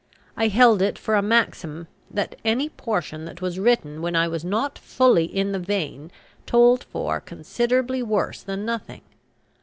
I 0.35 0.47
held 0.47 0.81
it 0.81 0.97
for 0.97 1.13
a 1.13 1.21
maxim 1.21 1.87
that 2.09 2.35
any 2.43 2.69
portion 2.69 3.25
that 3.25 3.39
was 3.39 3.59
written 3.59 4.01
when 4.01 4.15
I 4.15 4.27
was 4.27 4.43
not 4.43 4.79
fully 4.79 5.25
in 5.25 5.51
the 5.51 5.59
vein 5.59 6.11
told 6.47 6.85
for 6.85 7.21
considerably 7.21 8.01
worse 8.01 8.41
than 8.41 8.65
nothing. 8.65 9.01